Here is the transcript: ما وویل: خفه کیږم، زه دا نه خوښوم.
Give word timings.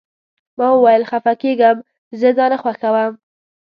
ما 0.57 0.67
وویل: 0.73 1.03
خفه 1.09 1.33
کیږم، 1.41 1.77
زه 2.19 2.29
دا 2.37 2.45
نه 2.51 2.57
خوښوم. 2.61 3.13